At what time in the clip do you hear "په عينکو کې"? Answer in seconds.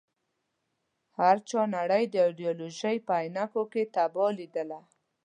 3.07-3.83